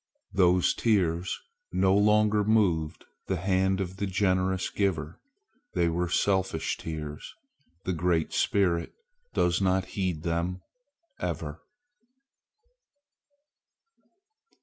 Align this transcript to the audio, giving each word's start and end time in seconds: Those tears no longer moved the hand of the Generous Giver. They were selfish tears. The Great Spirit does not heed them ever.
Those 0.33 0.73
tears 0.73 1.37
no 1.71 1.95
longer 1.95 2.43
moved 2.43 3.05
the 3.27 3.35
hand 3.37 3.79
of 3.79 3.97
the 3.97 4.07
Generous 4.07 4.71
Giver. 4.71 5.21
They 5.75 5.89
were 5.89 6.09
selfish 6.09 6.75
tears. 6.79 7.35
The 7.83 7.93
Great 7.93 8.33
Spirit 8.33 8.93
does 9.35 9.61
not 9.61 9.85
heed 9.93 10.23
them 10.23 10.63
ever. 11.19 11.61